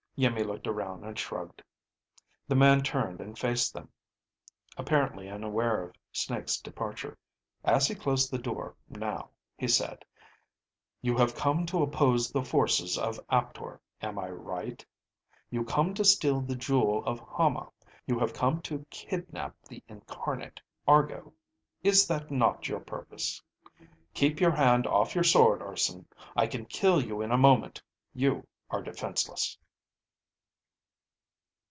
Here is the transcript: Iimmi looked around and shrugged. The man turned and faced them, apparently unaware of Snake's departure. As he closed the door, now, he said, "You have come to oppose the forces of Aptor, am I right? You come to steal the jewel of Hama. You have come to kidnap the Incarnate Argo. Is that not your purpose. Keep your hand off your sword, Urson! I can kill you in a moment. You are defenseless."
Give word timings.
Iimmi 0.23 0.43
looked 0.45 0.67
around 0.67 1.03
and 1.03 1.17
shrugged. 1.17 1.63
The 2.47 2.53
man 2.53 2.83
turned 2.83 3.19
and 3.21 3.39
faced 3.39 3.73
them, 3.73 3.89
apparently 4.77 5.27
unaware 5.27 5.81
of 5.81 5.95
Snake's 6.11 6.57
departure. 6.57 7.17
As 7.63 7.87
he 7.87 7.95
closed 7.95 8.29
the 8.29 8.37
door, 8.37 8.75
now, 8.87 9.31
he 9.57 9.67
said, 9.67 10.05
"You 11.01 11.17
have 11.17 11.33
come 11.33 11.65
to 11.67 11.81
oppose 11.81 12.29
the 12.29 12.43
forces 12.43 12.99
of 12.99 13.19
Aptor, 13.31 13.81
am 13.99 14.19
I 14.19 14.29
right? 14.29 14.85
You 15.49 15.63
come 15.65 15.95
to 15.95 16.05
steal 16.05 16.41
the 16.41 16.55
jewel 16.55 17.03
of 17.05 17.19
Hama. 17.21 17.71
You 18.05 18.19
have 18.19 18.31
come 18.33 18.61
to 18.61 18.85
kidnap 18.91 19.55
the 19.63 19.81
Incarnate 19.87 20.61
Argo. 20.87 21.33
Is 21.81 22.05
that 22.07 22.29
not 22.29 22.67
your 22.67 22.81
purpose. 22.81 23.41
Keep 24.13 24.39
your 24.39 24.51
hand 24.51 24.85
off 24.85 25.15
your 25.15 25.23
sword, 25.23 25.61
Urson! 25.63 26.05
I 26.35 26.45
can 26.45 26.65
kill 26.67 27.01
you 27.03 27.23
in 27.23 27.31
a 27.31 27.39
moment. 27.39 27.81
You 28.13 28.45
are 28.69 28.83
defenseless." 28.83 29.57